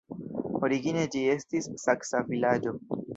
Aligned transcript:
Origine 0.67 1.03
ĝi 1.15 1.21
estis 1.33 1.67
saksa 1.83 2.23
vilaĝo. 2.31 2.75